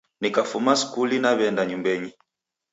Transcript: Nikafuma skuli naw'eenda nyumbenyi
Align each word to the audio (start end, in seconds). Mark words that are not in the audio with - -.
Nikafuma 0.21 0.73
skuli 0.81 1.17
naw'eenda 1.23 1.63
nyumbenyi 1.65 2.11